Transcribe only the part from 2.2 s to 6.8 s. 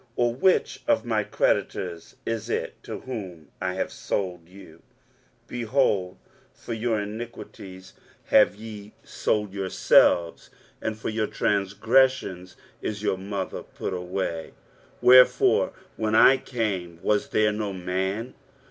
is it to whom I have sold you? Behold, for